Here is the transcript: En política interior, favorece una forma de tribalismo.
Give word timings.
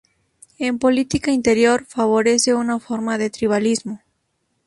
En 0.57 0.79
política 0.79 1.29
interior, 1.29 1.85
favorece 1.85 2.55
una 2.55 2.79
forma 2.79 3.19
de 3.19 3.29
tribalismo. 3.29 4.01